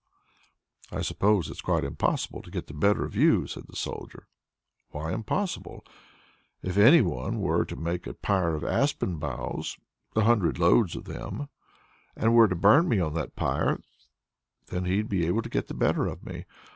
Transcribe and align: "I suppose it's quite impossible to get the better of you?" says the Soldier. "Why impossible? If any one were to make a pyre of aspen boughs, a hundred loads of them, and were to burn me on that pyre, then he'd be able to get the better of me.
"I 0.91 1.03
suppose 1.03 1.47
it's 1.47 1.61
quite 1.61 1.83
impossible 1.83 2.41
to 2.41 2.49
get 2.49 2.65
the 2.65 2.73
better 2.73 3.05
of 3.05 3.15
you?" 3.15 3.45
says 3.45 3.65
the 3.65 3.75
Soldier. 3.75 4.27
"Why 4.89 5.13
impossible? 5.13 5.85
If 6.63 6.75
any 6.75 7.01
one 7.01 7.37
were 7.39 7.65
to 7.65 7.75
make 7.75 8.07
a 8.07 8.15
pyre 8.15 8.55
of 8.55 8.63
aspen 8.63 9.17
boughs, 9.19 9.77
a 10.15 10.21
hundred 10.21 10.57
loads 10.57 10.95
of 10.95 11.05
them, 11.05 11.49
and 12.15 12.33
were 12.33 12.47
to 12.47 12.55
burn 12.55 12.89
me 12.89 12.99
on 12.99 13.13
that 13.13 13.35
pyre, 13.35 13.79
then 14.69 14.85
he'd 14.85 15.07
be 15.07 15.27
able 15.27 15.43
to 15.43 15.49
get 15.49 15.67
the 15.67 15.75
better 15.75 16.07
of 16.07 16.23
me. 16.25 16.45